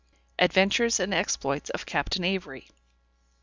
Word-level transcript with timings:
ADVENTURES 0.39 0.99
AND 0.99 1.13
EXPLOITS 1.13 1.69
OF 1.69 1.85
CAPTAIN 1.85 2.23
AVERY. 2.23 2.67